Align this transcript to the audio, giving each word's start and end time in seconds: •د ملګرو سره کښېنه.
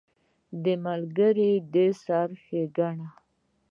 •د 0.63 0.65
ملګرو 0.85 1.49
سره 2.03 2.33
کښېنه. 2.47 3.07